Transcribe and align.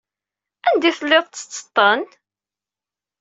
Anda 0.67 0.87
ay 0.89 0.93
telliḍ 0.97 1.25
tettetteḍ-ten? 1.27 2.01